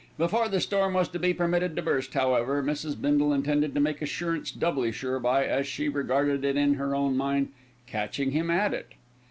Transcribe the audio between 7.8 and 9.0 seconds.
"catching him at it."